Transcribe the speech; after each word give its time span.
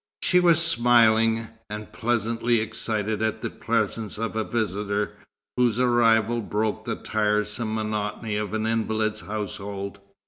She 0.23 0.39
was 0.39 0.59
smiling, 0.59 1.49
and 1.69 1.93
pleasantly 1.93 2.59
excited 2.59 3.21
at 3.21 3.43
the 3.43 3.51
presence 3.51 4.17
of 4.17 4.35
a 4.35 4.43
visitor 4.43 5.11
whose 5.57 5.77
arrival 5.79 6.41
broke 6.41 6.85
the 6.85 6.95
tiresome 6.95 7.75
monotony 7.75 8.35
of 8.35 8.55
an 8.55 8.65
invalid's 8.65 9.19
household. 9.19 9.99